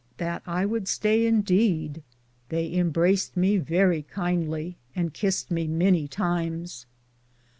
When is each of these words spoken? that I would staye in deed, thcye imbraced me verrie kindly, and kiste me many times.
that 0.17 0.41
I 0.47 0.65
would 0.65 0.85
staye 0.85 1.27
in 1.27 1.41
deed, 1.41 2.01
thcye 2.49 2.73
imbraced 2.73 3.37
me 3.37 3.57
verrie 3.59 4.01
kindly, 4.01 4.75
and 4.95 5.13
kiste 5.13 5.51
me 5.51 5.67
many 5.67 6.07
times. 6.07 6.87